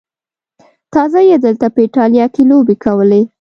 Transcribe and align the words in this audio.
تازه 0.93 1.21
یې 1.29 1.37
دلته 1.45 1.67
په 1.73 1.79
ایټالیا 1.85 2.25
کې 2.33 2.41
لوبې 2.49 2.75
کولې. 2.83 3.21